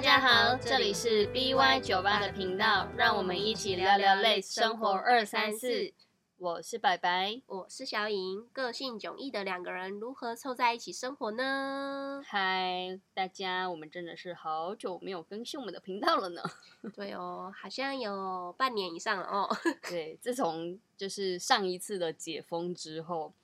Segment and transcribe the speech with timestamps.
[0.00, 5.92] 大家好，这里是 BY 酒吧的频道，让我们一起聊聊类生活二三四。
[6.38, 12.22] 我是白白，我是小颖，个性迥异的两个人如何凑在一起生活呢？
[12.24, 16.42] 嗨，大家，我们真的是好久没有更新我们的频道了呢。
[16.96, 19.54] 对哦，好像有半年以上了哦。
[19.86, 23.34] 对，自从就是上一次的解封之后，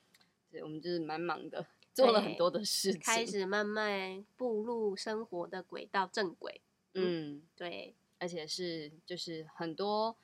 [0.50, 1.66] 对，我们就是蛮忙的，
[2.04, 6.60] 做了很多的事情，开始慢慢步入生活的轨道正轨。
[6.94, 10.16] 嗯，对，而且是就是很多。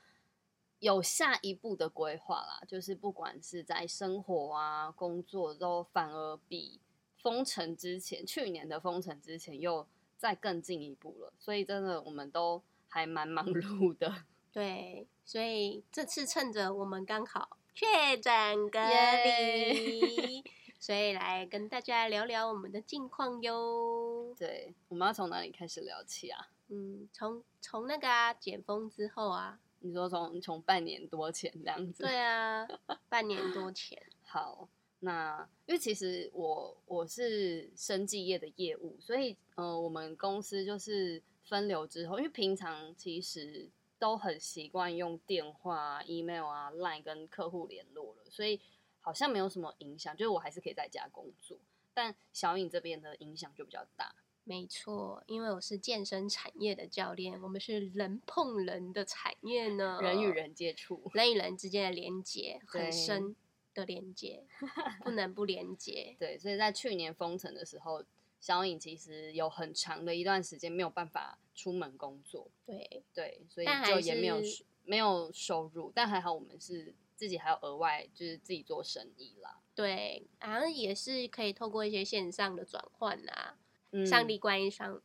[0.78, 6.80] 有下一步的规划啦，就是不管是在生活啊、工作，都反而比
[7.16, 9.86] 封城之前、去年的封城之前又
[10.18, 11.32] 再更进一步了。
[11.38, 14.24] 所以真的，我们都还蛮忙碌的。
[14.52, 20.42] 对，所以这次趁着我们刚好确诊隔离，
[20.82, 24.34] 所以来跟大家聊聊我们的近况哟。
[24.36, 26.48] 对，我们要从哪里开始聊起啊？
[26.70, 29.60] 嗯，从从那个啊，解封之后啊。
[29.78, 32.66] 你说从从半年多前这样子，对啊，
[33.08, 33.96] 半年多前。
[34.26, 48.60] 好，那因为其实我我是生技业的业务，所以呃，我们公司就是分流之后，因为平常其实都很习惯用电话、email 啊、line 跟客户联络了，所以
[49.02, 51.58] 好像没有什么影响，就是我还是可以在家工作。
[51.92, 54.14] 但小颖这边的影响就比较大。
[54.44, 63.36] 没错，因为我是健身产业的教练，我们是人碰人的产业呢，人与人接触，人与人之间的连接很深
[63.72, 64.44] 的连接，
[65.04, 66.16] 不能不连接。
[66.18, 68.02] 对，所以在去年封城的时候，
[68.40, 72.50] 小颖其实有很长的一段时间没有办法出门工作。
[72.66, 74.40] 对对，所以就也没有
[74.84, 79.60] 没有收入，但还好我们是自己还要额外就是自己做生意啦。
[79.76, 83.56] 对，好像也是可以透过一些线上的转换啊。
[84.04, 85.00] 上帝关一上，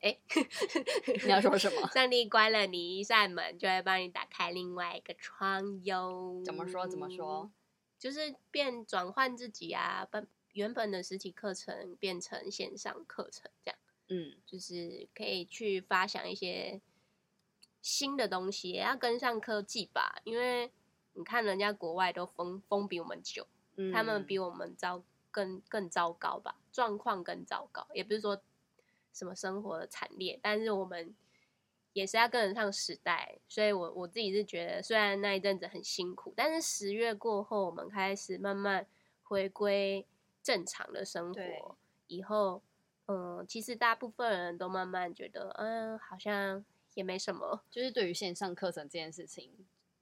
[0.00, 0.16] 哎，
[1.24, 1.86] 你要说什么？
[1.90, 6.40] 上帝关了你一扇门，就会帮你打开另外一个窗哟。
[6.44, 6.86] 怎么说？
[6.86, 7.50] 怎么说？
[7.98, 10.22] 就是变转换自己啊，把
[10.52, 13.78] 原本的实体课程变成线上课程，这样。
[14.08, 16.80] 嗯，就是可以去发想一些
[17.82, 20.20] 新的东西，也要跟上科技吧。
[20.24, 20.70] 因为
[21.20, 23.46] 你看人家国外都封封比我们久，
[23.92, 25.02] 他们比我们糟。
[25.32, 28.42] 更更糟糕吧，状况更糟糕，也不是说
[29.12, 31.14] 什么生活的惨烈，但是我们
[31.92, 38.84] 也是要跟得上时代，所以我我自己是觉得，虽然那一阵子很辛苦，但是十月过后，我们开始慢慢
[39.22, 40.04] 回归
[40.42, 41.76] 正常的生活，
[42.08, 42.60] 以后，
[43.06, 46.64] 嗯，其实大部分人都慢慢觉得，嗯，好像
[46.94, 49.52] 也没什么，就是对于线上课程这件事情。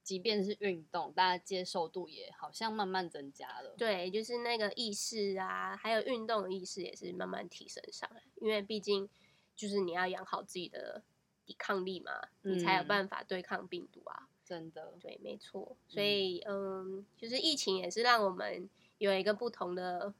[0.08, 3.74] 即便是运动，大家接受度也好像慢慢增加了。
[3.76, 8.22] 对，就是那个意识啊，还有运动的意识也是慢慢提升上来。
[8.36, 9.06] 因为毕竟
[9.54, 11.02] 就是你要养好自己的
[11.44, 12.10] 抵抗力嘛，
[12.40, 14.30] 你才有办法对抗病毒啊。
[14.42, 15.76] 真的，对，没错。
[15.86, 20.14] 所以，嗯，就是疫情也是让我们有一个不同的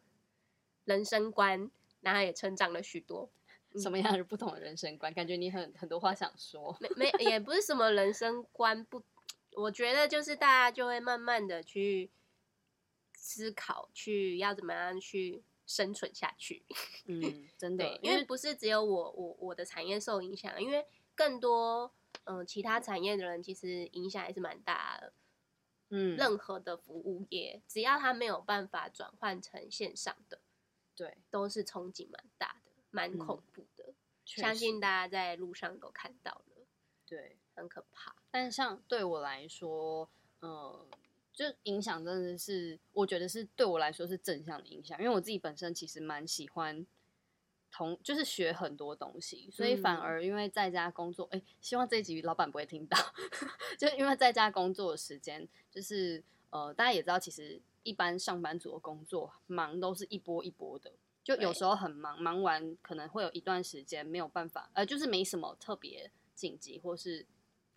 [0.84, 1.70] 人生观，
[2.02, 3.30] 然后也成长了许多。
[3.80, 5.14] 什么样的不同的人生观？
[5.14, 6.76] 感觉你很很多话想说。
[6.78, 9.02] 没没，也不是什么人生观不。
[9.58, 12.10] 我觉得就是大家就会慢慢的去
[13.14, 16.64] 思考，去要怎么样去生存下去。
[17.06, 21.92] 嗯，真的，因为不是只有我我我的产业受影响，因为更多
[22.24, 25.12] 嗯其他产业的人其实影响还是蛮大的。
[25.90, 30.40] 嗯，任何的服务业，只要他没有办法转换成线上的，
[30.94, 33.94] 对，都是憧憬蛮大的，蛮恐怖的。
[34.24, 36.66] 相信大家在路上都看到了。
[37.04, 37.38] 对。
[37.58, 40.08] 很可怕，但像对我来说，
[40.42, 40.86] 嗯，
[41.32, 46.86] 就影响真的是，我觉得是对我来说是正向的影响，因为我自己本身其实蛮喜欢
[47.70, 52.98] 同，就是学很多东西，所以反而因为在家工作，哎，希望这一集老板不会听到，
[53.78, 60.92] 就因为在家工作的时间，就是呃，大家也知道，其实一般上班族的工作忙都是一波一波的，
[61.24, 67.24] 就有时候很忙，忙完可能会有一段时间没有办法，呃，就是没什么特别紧急或是。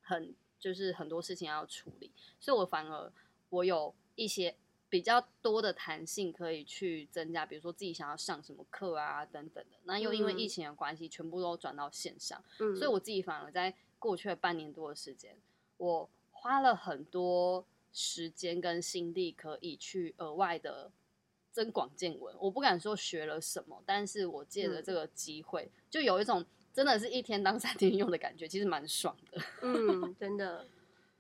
[0.03, 3.11] 很就是很多事情要处理，所以我反而
[3.49, 4.55] 我有一些
[4.87, 9.77] 比较多的弹性可以去增加，比如说自己想要上什么课啊等等的。
[9.85, 15.35] 那又因为疫情的关系，全部都转到线上，所以我自己反而在过去的半年多的时间，
[15.77, 20.91] 我花了很多时间跟心力可以去额外的
[21.51, 22.35] 增广见闻。
[22.39, 26.45] 我不敢说学了什么，但是我借着这个机会，就有一种。
[26.73, 29.41] 真的是一天当三天用的感觉，其实蛮爽的。
[29.61, 30.67] 嗯，真的，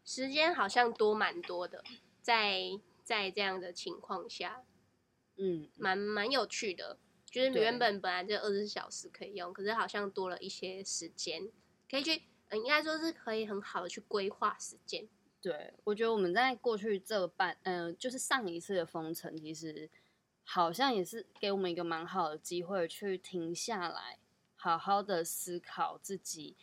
[0.03, 1.83] 时间好像多蛮多的，
[2.21, 4.63] 在在这样的情况下，
[5.37, 6.97] 嗯，蛮蛮有趣的。
[7.29, 11.49] 就是原本本来就二十四小时可以用，可是好像多了一些时间，
[11.89, 15.07] 可以去，嗯，应该说是可以很好的去规划时间。
[15.41, 19.89] 对，我觉得我们在过去这半，嗯，就是上一次的封城，其实
[20.43, 24.19] 好像也是给我们一个蛮好的机会，去停下来，
[24.61, 26.55] 好好的思考自己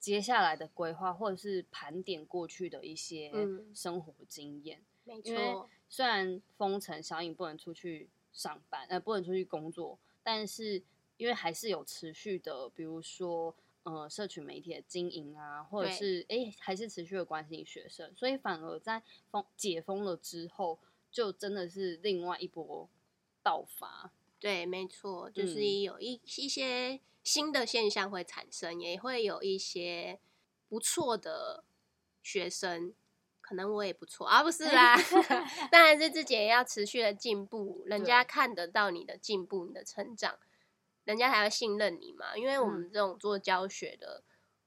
[0.00, 3.30] 接下来的规划，或者是盘点过去的一些
[3.72, 4.82] 生活经验。
[5.04, 10.82] 没错，虽然封城，小颖不能出去上班，呃，不能出去工作，但是
[11.16, 13.54] 因为还是有持续的，比如说。
[13.84, 20.78] 呃，社群媒体的经营啊，或者是哎，还是持续的关心学生，所以反而在封解封了之后，
[21.10, 22.88] 就真的是另外一波
[23.42, 24.10] 爆发。
[24.40, 30.20] 对，没错，就是有一一些新的现象会产生，也会有一些
[30.68, 31.64] 不错的
[32.22, 32.94] 学生，
[33.40, 34.96] 可能我也不错啊，不是啦，
[35.72, 40.38] 当然是自己也要持续的进步，人家看得到你的进步，你的成长。
[41.04, 44.22] 人家才会信任你嘛，因为我们这种做教学的，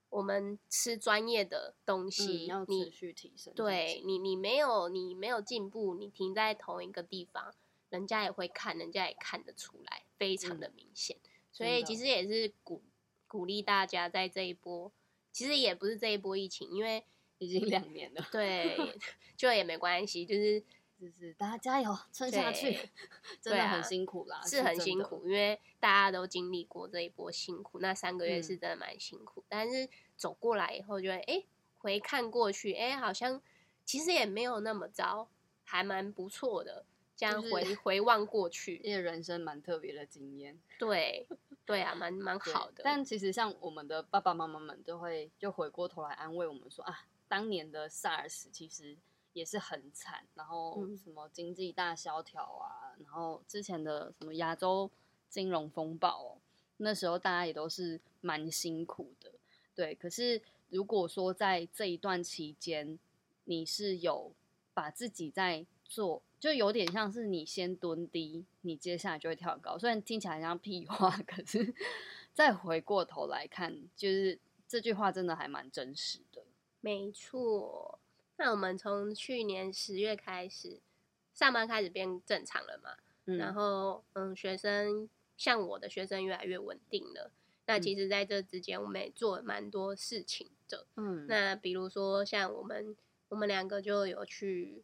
[0.09, 3.51] 我们吃专业的东西，要持续提升。
[3.55, 7.55] 对你，你没有你没有进步，你停在同一个地方，
[7.89, 11.17] 人家也会看，人家也看得出来，非常的明显。
[11.57, 12.83] 所以其实也是鼓
[13.27, 14.91] 鼓励大家在这一波，
[15.31, 17.03] 其实也不是这一波疫情，因为
[17.39, 18.77] 已经两年了，对，
[19.35, 20.63] 就也没关系，就是。
[20.99, 22.75] 就是大家加油，撑下去，
[23.39, 29.43] 真的很辛苦啦，是很辛苦，因为大家都经历过这一波辛苦，那三个月是真的蛮辛苦。
[29.47, 31.43] 但是走过来以后，觉得哎，
[31.77, 33.39] 回看过去，哎，好像
[33.85, 35.29] 其实也没有那么糟，
[35.63, 36.83] 还蛮不错的。
[37.15, 40.59] 这样回 回望过去，因为人生蛮特别的经验。
[40.79, 41.27] 对，
[41.67, 42.81] 对啊，蛮蛮好的。
[42.83, 48.97] 但其实像我们的爸爸妈妈们，都会就回过头来安慰我们说啊，当年的 SARS 其实。
[49.33, 54.89] 也是很惨，然后什么经济大萧条啊，然后之前的什么亚洲
[55.29, 56.39] 金融风暴，
[56.77, 59.31] 那时候大家也都是蛮辛苦的，
[59.75, 59.93] 对。
[59.93, 62.97] 可是如果说在这一段期间，
[63.43, 64.33] 你是有
[64.73, 69.77] 把自己在做，就有点像是你先蹲低，你接下来就会跳高。
[69.77, 71.73] 虽然听起来像屁话， 可是
[72.33, 76.43] 再回过头来看，就是这句话真的还蛮真实的。
[76.81, 77.99] 没错。
[78.37, 80.79] 那我们从去年十月开始
[81.33, 82.91] 上班开始变正常了嘛？
[83.35, 87.31] 然后嗯，学生像我的学生越来越稳定了。
[87.65, 90.85] 那其实在这之间，我们也做了蛮多事情的。
[90.95, 92.95] 嗯，那比如说像我们
[93.27, 94.83] 我们两个就有去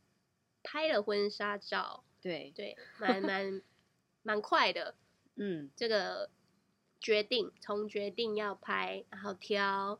[0.63, 2.03] 拍了婚纱照。
[2.21, 3.61] 对对，蛮蛮
[4.21, 4.95] 蛮快的。
[5.35, 6.29] 嗯，这个
[6.99, 9.99] 决定从决定要拍，然后挑。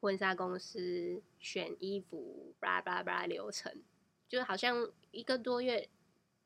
[0.00, 3.82] 婚纱公司选衣服，巴拉巴拉巴拉流程，
[4.28, 5.88] 就好像一个多月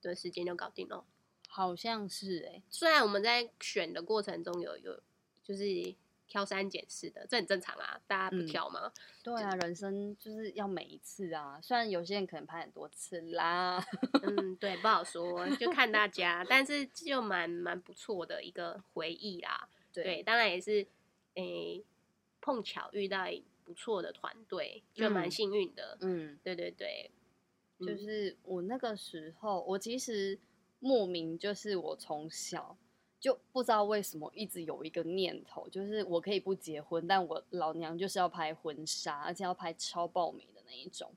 [0.00, 1.04] 的时间就搞定了。
[1.48, 5.02] 好像是哎，虽然我们在选的过程中有有
[5.42, 5.92] 就是
[6.28, 8.92] 挑三拣四的，这很正常啊，大家不挑吗？
[9.24, 11.58] 对啊，人生就是要每一次啊。
[11.60, 13.84] 虽然有些人可能拍很多次啦，
[14.22, 19.68] 嗯，对，不好说，就看大家，但是就蛮蛮不错的一个回忆啦。
[19.92, 20.86] 对，当然也是
[21.34, 21.84] 诶。
[22.40, 23.26] 碰巧遇到
[23.64, 25.98] 不错的团队，就蛮幸运的。
[26.00, 27.10] 嗯，对对对，
[27.80, 30.38] 就是我那个时候，我其实
[30.78, 32.78] 莫名就是我从小
[33.20, 41.12] 就不知道为什么一直有一个念头，就是我可以不结婚，但我老娘就是要拍婚纱，而且要拍超爆美的那一种。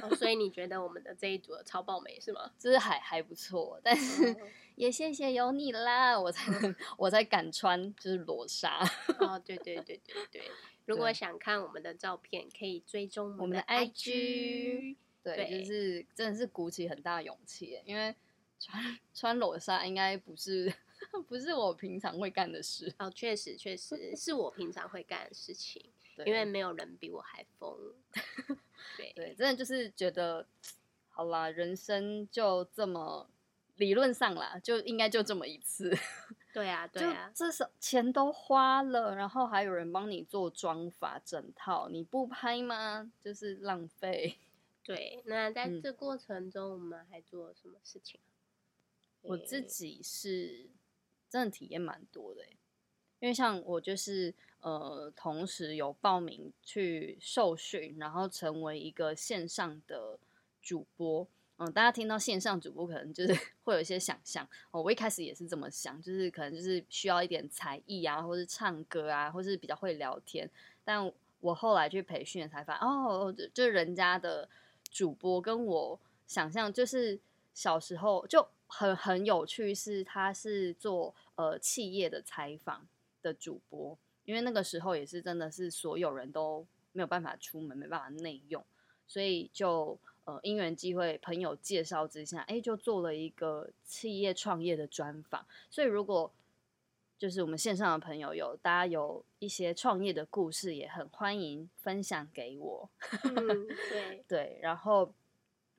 [0.00, 2.52] 哦，所以你觉得我们的这一组超爆美是吗？
[2.58, 4.34] 就是还还不错，但是
[4.76, 8.78] 也谢谢有你啦，我才能 我才敢穿就是裸纱。
[9.18, 10.50] 哦，对对对对对，
[10.84, 14.96] 如果想看我们的照片，可以追踪我们的 IG。
[15.22, 18.14] 对，就是真的是鼓起很大勇气，因为
[18.60, 20.72] 穿穿裸纱应该不是
[21.28, 22.92] 不是我平常会干的事。
[22.98, 25.84] 哦，确实确实是我平常会干的事情，
[26.24, 27.76] 因为没有人比我还疯。
[29.14, 30.46] 对，真的就是觉得，
[31.08, 33.28] 好啦，人生就这么，
[33.76, 35.94] 理论上啦，就应该就这么一次。
[36.54, 43.12] 对啊，对啊，至少钱都花了，然后还有人帮你做妆发整套，你不拍吗？
[43.20, 44.38] 就是浪费。
[44.82, 48.18] 对，那在这过程中，我们还做了什么事情？
[49.22, 50.70] 我自己是
[51.36, 52.42] 真的体验蛮多的，
[53.20, 54.34] 因为像我就是。
[54.60, 60.18] 呃，同时有报名去受训，然后成为一个线上的
[60.60, 61.24] 主播。
[61.58, 64.48] 嗯，大家听到线上主播，可能就是 会有一些想象。
[64.72, 70.50] 哦，我一开始也是这么想，就是可能就是需要一点才艺啊，或是唱歌啊，或是比较会聊天。
[70.82, 74.48] 但我后来去培训才发现，哦，就人家的
[74.90, 77.20] 主播跟我想象，就是
[77.54, 82.86] 小时候就很很有趣，是他是做呃企业的采访
[83.22, 88.64] 的主播，因为那个时候也是真的是所有人都没有办法出门，没办法内用，
[89.06, 95.46] 所以就呃因缘机会，朋友介绍之下，哎，就做了一个企业创业的专访。
[95.70, 96.32] 所以如果
[97.18, 102.90] 就是我们线上的朋友有大家有一些创业的故事，也很欢迎分享给我。
[103.24, 105.14] 嗯， 对对，然后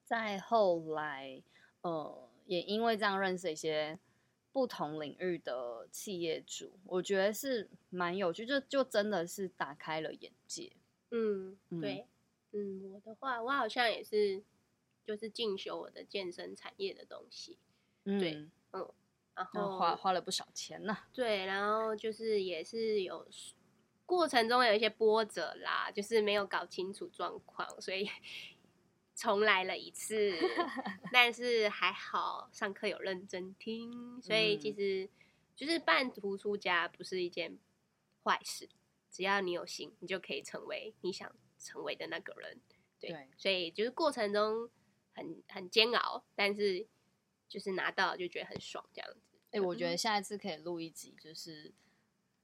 [0.04, 1.40] 再后来，
[1.82, 4.00] 呃，也因为这样认识一些
[4.52, 10.72] 不同领域的企业主，我觉得是蛮有趣，就就真的是打开了眼界。
[11.12, 12.08] 嗯，对，
[12.54, 14.42] 嗯，我的话，我好像也是，
[15.06, 17.60] 就是进修我的健身产业的东西。
[18.04, 18.34] 对，
[18.72, 18.90] 嗯。
[19.36, 20.98] 然后花花了不少钱呢。
[21.14, 23.24] 对，然后就是也是有
[24.04, 28.10] 过程中有一些波折啦，就是没有搞清楚状况，所以
[29.18, 30.32] 重来了一次。
[31.12, 35.10] 但是还好上课有认真听，所以其实
[35.56, 37.58] 就是半途出家不是一件
[38.24, 38.70] 坏事，
[39.10, 42.62] 只要你有心，你就可以成为你想成为的那个人。
[43.00, 44.70] 对，所以就是过程中
[45.14, 46.86] 很很煎熬，但是
[47.48, 49.38] 就是拿到就觉得很爽，这样子。
[49.52, 51.74] 哎，我觉得下一次可以录一集，就是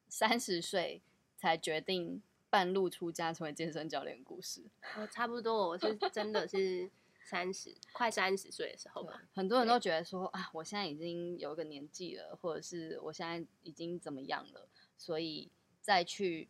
[0.07, 1.03] 三十岁
[1.35, 4.63] 才决定半路出家成为健身教练故事。
[4.95, 6.87] 我，差不多，我是真的是
[7.23, 9.23] 三十快三十岁的时候吧。
[9.33, 14.69] 很多人都觉得说啊，我现在已经有一个年纪了，或者是我现在已经怎么样了，
[14.99, 15.49] 所以
[15.81, 16.47] 再去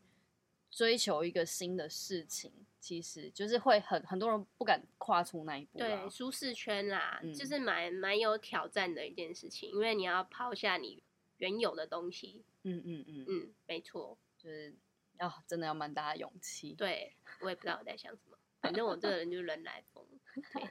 [0.69, 2.51] 追求一个新的事情。
[2.81, 11.01] 其实就是会很很多人不敢跨出那一步，对舒适圈啦，就是蛮蛮有挑战的一件事情，因为你要抛下你
[11.37, 12.43] 原有的东西。
[12.63, 14.75] 嗯嗯嗯嗯，没错，就是
[15.19, 16.73] 要真的要蛮大的勇气。
[16.73, 20.05] 对，我也不知道我在想什么，反正我这个人就是人来疯，
[20.53, 20.69] 对，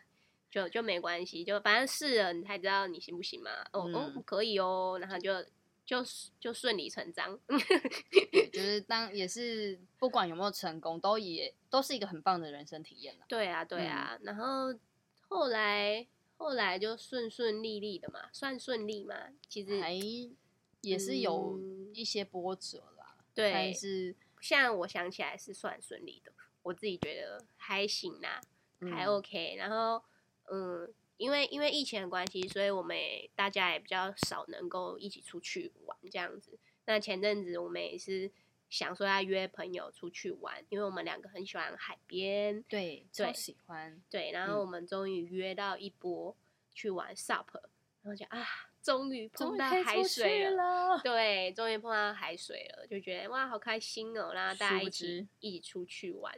[0.50, 3.50] 就就没关系，就反正试了你才知道你行不行嘛。
[3.72, 5.44] 哦哦，可以哦，然后就。
[5.84, 5.98] 就
[6.38, 7.36] 就顺理成章，
[8.52, 13.24] 就是当也是不管有没有成功，都也都是一个很棒的人生体验了。
[13.28, 14.16] 对啊，对啊。
[14.22, 14.72] 然后
[15.28, 16.06] 后来
[16.36, 19.14] 后来就顺顺利利的嘛，算顺利嘛。
[19.48, 19.92] 其实还
[20.82, 21.58] 也是有
[21.92, 23.16] 一些波折啦。
[23.34, 26.30] 对，但是像我想起来是算顺利的，
[26.62, 28.42] 我自己觉得还行啦，
[28.94, 29.54] 还 OK。
[29.56, 30.04] 然后
[30.50, 30.92] 嗯。
[31.18, 32.98] 因为因为疫情的关系，所以我们
[33.36, 36.58] 大家也比较少能够一起出去玩这样子。
[36.86, 38.28] 那前阵子我们也是
[38.68, 44.02] 想说要约朋友出去玩，因为我们两个很喜欢海边，对，超喜欢。
[44.10, 46.36] 对，然后我们终于约到一波
[46.74, 47.46] 去玩 SUP，
[48.02, 48.44] 然后就啊，
[48.82, 54.32] 终于碰到海水了，对，终于碰到海水了，就觉得哇，好开心哦！
[54.34, 56.34] 然后大家一起一起出去玩，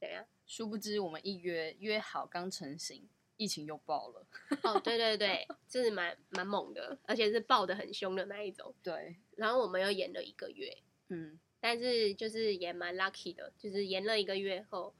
[0.00, 0.26] 怎样？
[0.46, 3.08] 殊不知我们一约约好刚成型。
[3.38, 4.26] 疫情又爆了
[4.62, 8.74] 哦，对对对， 这是蛮蛮猛的，而且是爆的很凶的那一种。
[8.82, 10.74] 对，然后我们又延了一个月，
[11.08, 14.94] 嗯，但是就是也蛮 lucky 的，就是延了一个月后，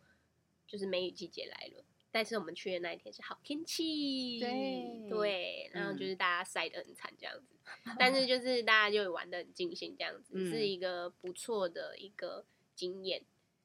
[0.66, 1.84] 就是梅雨季节来了。
[2.16, 7.54] 但是我们去的那一天是好天气，对对，然后就是大家晒得很惨这样子，
[8.00, 13.22] 但是就是大家就玩的很尽兴这样子，是一个不错的一个经验。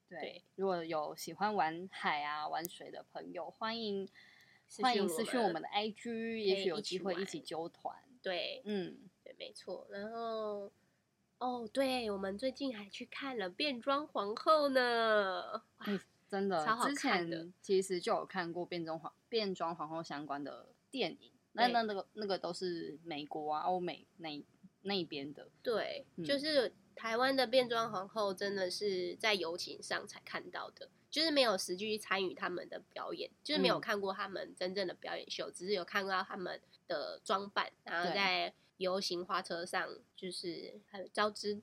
[0.10, 4.10] 对，如果有喜欢玩海啊玩水的朋友，欢迎。
[4.82, 7.94] 欢迎私讯我们的 IG，也许有机会一起揪团。
[8.22, 9.86] 对，嗯，对，没错。
[9.90, 10.72] 然后，
[11.40, 15.62] 哦，对，我们最近还去看了《变装皇后》呢。
[15.80, 16.00] 哎，
[16.32, 17.46] 真的，超好看的。
[17.62, 24.42] 其实就有看过变装皇变装皇后相关的电影，那那那个那个都是美国啊、欧美那
[24.84, 25.50] 那边的。
[25.62, 30.90] 对，就是台湾的变装皇后，真的是在游行上才看到的。
[31.10, 41.60] 就是没有实际参与他们的表演，就是没有看过他们真正的表演秀，只是有看到他们的装扮，然后在游行花车上，就是还有招之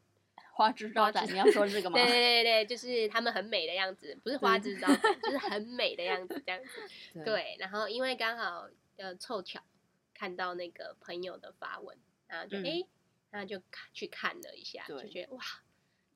[0.59, 1.25] 花枝招展。
[1.33, 1.95] 你要说这个 吗？
[1.95, 6.83] 对对对，就是他们很美的样子，不是花枝招展，就是很美的样子这样子。
[7.25, 9.63] 对，然后因为刚好呃凑巧
[10.13, 11.97] 看到那个朋友的发文，
[12.27, 12.85] 然后就哎，
[13.31, 13.63] 然后就
[13.93, 15.43] 去看了一下，就觉得哇。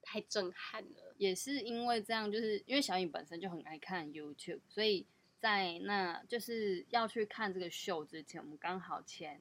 [0.04, 5.06] 太震撼了，也是因为这样，就是因为小颖本身就很爱看 YouTube，所以
[5.38, 9.40] 在那就是要去看这个秀之前，我们刚好前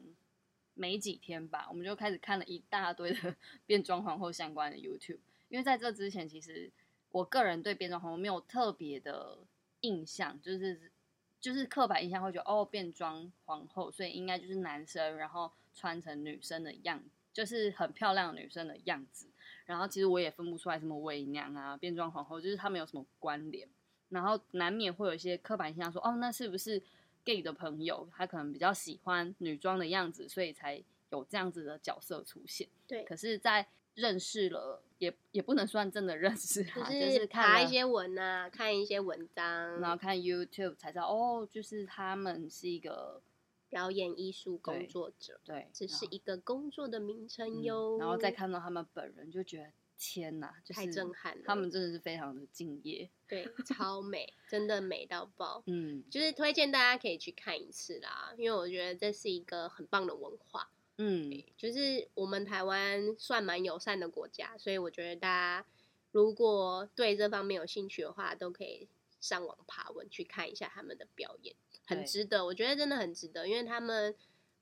[0.81, 3.35] 没几天吧，我们就开始看了一大堆的
[3.67, 5.19] 变装皇后相关的 YouTube。
[5.47, 6.71] 因为在这之前，其实
[7.11, 9.37] 我个人对变装皇后没有特别的
[9.81, 10.91] 印象，就是
[11.39, 19.27] 就是刻板印象会觉得哦，变装皇后，所以应该就是男生，然后穿成女生的样子，就是很漂亮女生的样子。
[19.67, 23.67] 然后其实我也分不出来什么伪娘啊、变装皇后，就是他们有什么关联。
[24.09, 26.81] 然后难免会有一些刻板印象说，哦，那是不是
[27.23, 32.67] gay 的朋友，他可能比较喜欢女装的样子，所以才有这样子的角色出现。
[32.87, 43.21] 对，可是，在认识了，也也不能算真的认识就啊，就是是看一些文啊，看一些文章，然后看 YouTube 才知道，哦，就是他们是一个
[43.69, 47.97] 表演艺术工作者，对，只是一个工作的名称嗯哟。
[47.99, 49.71] 然后再看到他们本人，就觉得
[50.03, 55.61] 天呐，就太震撼了，他们真的是非常的敬业，对超美，真的美到爆。
[55.67, 60.71] 嗯就是推荐大家可以去看一次啦，因为我觉得这是一个很棒的文化。
[60.97, 65.67] 嗯，就是我们台湾算蛮友善的国家，所以我觉得大家
[66.11, 68.87] 如果对这方面有兴趣的话，都可以
[69.19, 71.55] 上网爬文去看一下他们的表演，
[71.85, 72.43] 很值得。
[72.45, 74.15] 我觉得真的很值得，因为他们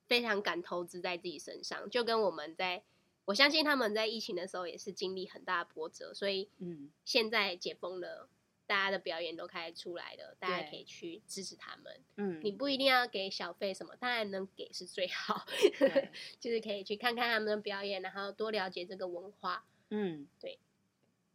[0.06, 2.84] 非常敢投资在自己身上，就跟我们在，
[3.26, 8.30] 我相信他们在疫情的时候也是经历很大的波折，所以嗯，现在解封了。
[8.66, 12.02] 大家的表演都开始出来了，大家可以去支持他们。
[12.18, 15.44] 嗯，你不一定要给小费什么，当然能给是最好。
[15.80, 19.66] 对就是可以去看看他们的表演，然后多了解这个文化。
[19.90, 20.60] 嗯，对。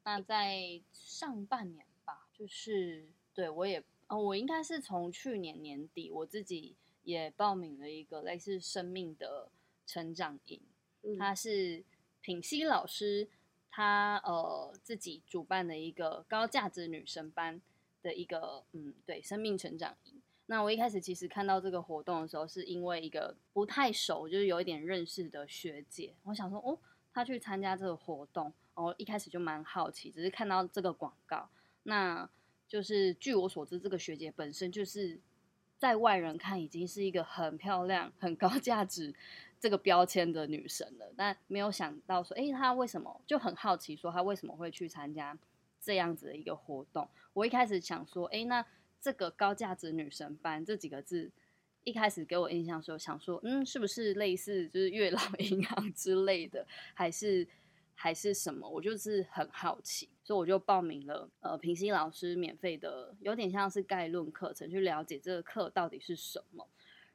[0.05, 9.51] 那在上半年吧，就是对我也，呃，我应该是从去年年底，我自己也报名了一个类似生命的
[9.85, 10.61] 成长营，
[11.05, 11.19] 嗯。
[11.19, 11.85] 它是
[12.21, 13.29] 品熙老师
[13.71, 17.61] 他呃自己主办的一个高价值女生班
[18.03, 20.21] 的一个嗯对生命成长营。
[20.47, 26.79] 那我一开始其实看到这个活动的时候，是因为一个不太熟，就是有一点认识的学姐，我想说哦，
[27.15, 31.49] 她去参加这个活动，哦，一开始就蛮好奇，只是看到这个广告，
[31.85, 32.29] 那
[32.69, 35.19] 就是据我所知，这个学姐本身就是
[35.79, 39.15] 在外人看已经是一个很漂亮、很高价值
[39.65, 45.35] 这个标签的女神了，但没有想到说，诶，她为什么就很好奇，说她为什么会去参加
[45.81, 47.09] 这样子的一个活动？
[47.33, 48.63] 我一开始想说，诶，那
[49.01, 51.31] 这个高价值女神班这几个字，
[51.83, 57.49] 一开始给我印象的时候，想说，嗯，是不是类似就是月老银行之类的，还是
[57.95, 58.69] 还是什么？
[58.69, 66.69] 我就是很好奇，所以我就报名了呃平心老师免费的，有点像是概论课程，去了解这个课到底是什么。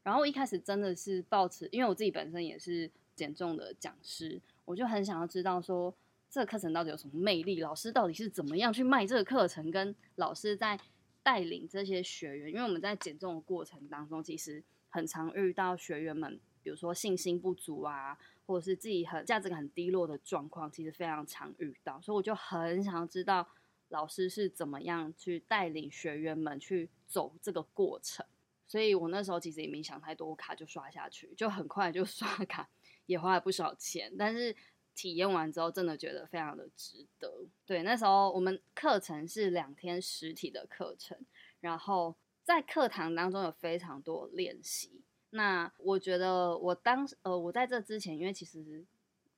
[0.04, 5.94] 然后一开始真的是抱持，因为我自己本身也是减重的讲师，我就很想要知道说
[6.30, 10.80] 这个课程到底有什么魅力，老师到底是怎么样去卖这个课程，跟老师在
[11.22, 23.48] 带领这些学员，因为我们在减重的过程当中，其实很常遇到学员们，比如说信心不足啊，或者是自己很价值感很低落的状况，其实非常常遇到，所以我就很想要知道
[23.90, 28.26] 老师是怎么样去带领学员们去走这个过程。
[28.70, 32.70] 所以我那时候其实也没想太多，卡就刷下去，就很快就 刷卡，
[33.08, 34.14] 也花了不少钱。
[34.16, 34.56] 但是
[34.94, 37.48] 体验完之后，真的觉得非常的值得。
[37.66, 41.18] 对，那时候我们课程是两天实体的课程，
[41.60, 45.02] 然后在课堂当中有非常多练习。
[45.32, 48.86] 那我觉得我当时呃，我在这之前，因为其实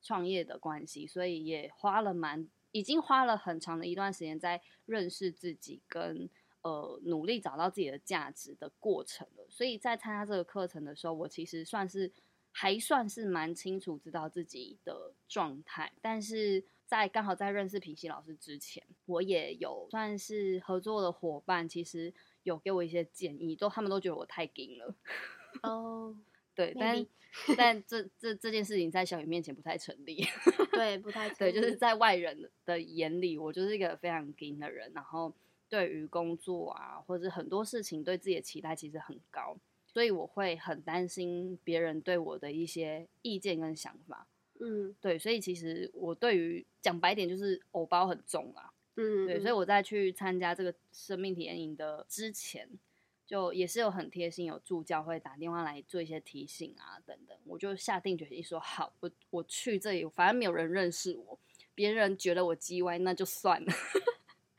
[0.02, 6.28] 创业的关系，所以也花了蛮，已经花了很长的一段时间在认识自己跟。
[6.62, 9.44] 呃，努力找到自己的价值的过程了。
[9.48, 12.12] 所以在参加这个课程的时候，我其实算是
[12.52, 15.92] 还算是蛮清楚知道自己的状态。
[16.00, 24.94] 但是在刚好在认识平西老师之前，我也有算是合作的伙伴，其实有给我一些建议，都他们都觉得我太硬了。
[25.64, 26.16] 哦，
[26.54, 27.04] 对，但
[27.56, 30.24] 但这这这件事情在小雨面前不太成立。
[30.70, 35.34] 对，不 太对，就是在外人的眼里，我就是一个非常硬的人，然后。
[35.72, 39.56] 对于工作啊，或者很多事情对自己的期待其实很高，
[39.86, 44.26] 所以我会很担心别人对我的一些意见跟想法。
[44.60, 48.74] 嗯，对，所以其实我对于讲白点就是偶包很重啊。
[48.96, 52.68] 嗯，对，所以我在去参加这个生命体验营的之前，
[53.24, 57.34] 就也是有很贴心，有助教会打电话来做一些提醒啊等等。
[57.46, 61.38] 我就下定决心说好，我我去这里，反正没有人认识我，
[61.74, 63.72] 别人觉得我叽歪那就算了。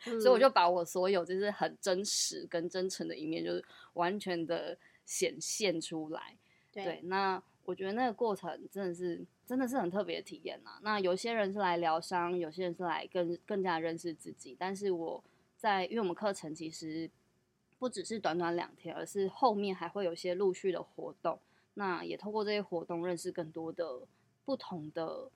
[0.03, 3.63] 所以我就把我所有就是很真实跟真诚的一面，就是
[3.93, 6.35] 完全的显现出来。
[6.71, 10.79] 对，那我觉得那个过程真的是真的是很特别的体验呐。
[10.81, 14.55] 那有些人是来疗伤，有些人是来更更加认识自己。
[14.59, 15.23] 但是我
[15.57, 17.09] 在因为我们课程其实
[17.79, 21.39] 不只是短短两天，而是后面还会有一些陆续的活动。
[21.75, 24.01] 那也透过这些活动认识更多的
[24.43, 25.29] 不同的。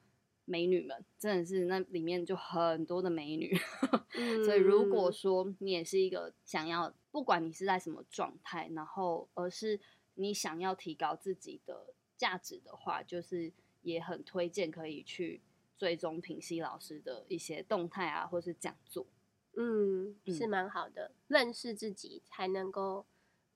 [0.49, 3.53] 美女们真的是那里面就很多的美女，
[4.45, 9.77] 所以如果说你也是一个想要，不管你是在什么状态，然后而是
[10.15, 15.41] 你想要提高自己的价值的话，就是也很推荐可以去
[15.77, 19.05] 追踪平西老师的一些动态啊，或是讲座。
[19.57, 23.05] 嗯，是蛮好的，认识自己才能够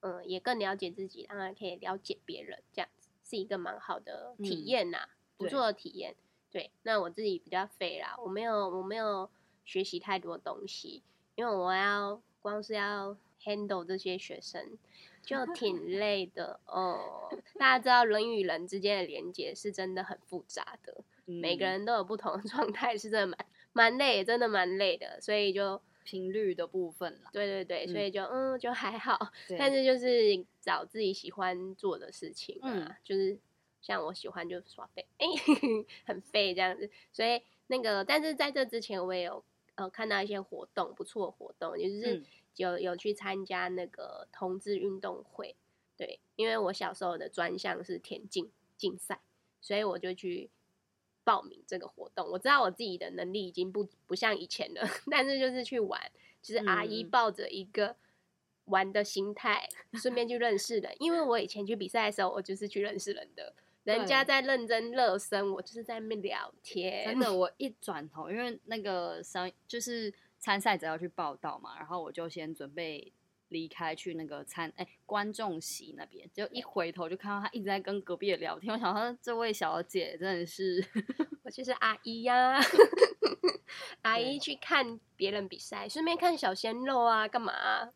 [0.01, 6.17] 嗯，也更了解自己，当然可以了解别人，这样子是一个蛮好的体验呐，不错的体验。
[6.51, 9.29] 对，那我自己比较废啦，我没有我没有
[9.65, 11.01] 学习太多东西，
[11.35, 14.77] 因为我要光是要 handle 这些学生，
[15.23, 17.29] 就挺 累的哦。
[17.57, 25.81] 大家知道人与人之间的连接是真的很复杂的，每个人都有不同的 状态，是真的蛮蛮累，真的蛮累的，所以就。
[26.03, 33.37] 频率的部分啦，对对对，所以就嗯就还好，但是就是找自己喜欢做的事情啊，就是
[33.81, 35.27] 像我喜欢就耍废，哎，
[36.05, 39.43] 很废这样子，所以那个但是在这之前我也有
[39.75, 42.23] 呃看到一些活动，不错的活动，就是
[42.55, 45.55] 有有去参加那个同志运动会，
[45.97, 49.19] 对，因为我小时候的专项是田径竞赛，
[49.59, 50.49] 所以我就去。
[51.23, 57.95] 报名这个活动，我知道我自己的能力已经不不像以前了， 但是就是去玩，就是阿姨抱着一个
[58.65, 60.91] 玩的心态，顺便去认识人。
[60.97, 67.05] 因为我以前去比赛的时候，我就是去认识人的，人家在认真热身，我就是在那边聊天。
[67.05, 73.11] 真的， 我一转头，因为那个商就是参赛者要去报道嘛，然后我就先准备。
[73.51, 78.73] 离开去那个餐哎观众席那边，就一回头就看到他一直在跟隔壁的聊天。
[78.73, 80.83] 我想说，这位小姐真的是，
[81.43, 82.59] 我就是阿姨呀，
[84.03, 87.53] 阿姨去看别人比赛，顺便看小鲜肉啊，干嘛？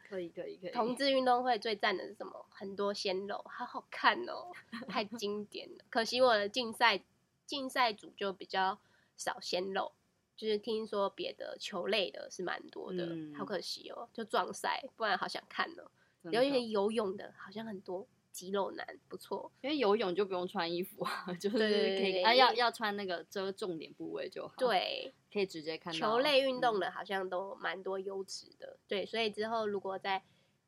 [0.07, 0.71] 可以可以可以。
[0.71, 2.45] 同志运动会最赞的是什么？
[2.49, 4.51] 很多鲜肉，好好看哦，
[4.87, 5.85] 太 经典了。
[5.89, 7.01] 可惜我的竞赛
[7.45, 8.77] 竞赛组就比较
[9.15, 9.93] 少鲜肉。
[10.35, 15.83] 就是听说别的球类的是蛮多的，好可惜哦，就撞赛，不然好想看呢。
[16.31, 19.51] 有一些游泳的，好像很多肌肉男，不错。
[19.61, 24.55] 因为游泳就不用穿衣服啊， 就是可以啊，要要穿那个遮重点部位就好。
[24.57, 25.99] 对，可以直接看到。
[25.99, 30.23] 球类运动的好像都蛮多优质的，对，所以之后如果在，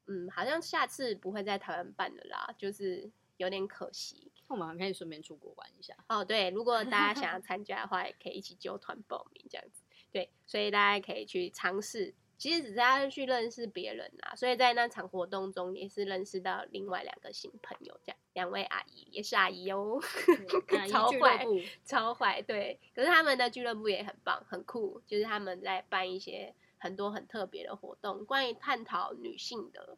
[0.06, 4.32] 嗯，好像下次不会在台湾办的啦，就是有点可惜。
[4.48, 6.24] 我们还可以顺便出国玩一下哦。
[6.24, 9.84] 对，如果大家想要参加的话，也可以一起揪团报名这样子。
[10.12, 12.14] 对，所以大家可以去尝试。
[12.38, 20.00] 其实只是要去认识别人啊，所以在那场活动中也是认识到另外两个新朋友，这样两位阿姨也是阿姨哦，
[20.88, 21.44] 超坏，
[21.84, 22.40] 超坏。
[22.44, 29.98] 对，可是他们的俱乐部也很棒，很酷，就是他们在办一些很多很特别的活动，关于探讨女性的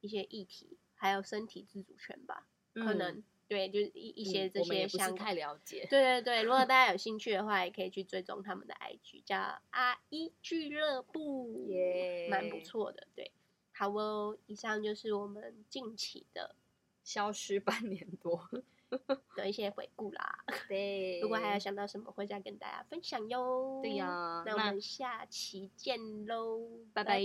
[0.00, 3.24] 一些议题，还有身体自主权吧，可能。
[3.48, 5.86] 对，就是一一些这些相太了解。
[5.88, 13.06] 对对对，如果 大家有兴趣的话，也可以去追踪他们的 IG，叫阿一俱乐部，耶，蛮不错的。
[13.16, 13.32] 对，
[13.72, 16.54] 好哦，以上就是我们近期的
[17.02, 18.48] 消失半年多
[19.34, 20.44] 的一些回顾啦。
[20.68, 23.80] 对，如果还有想到什么，会再跟大家分享哟。
[23.82, 27.22] 对呀，那我们下期见喽，拜拜。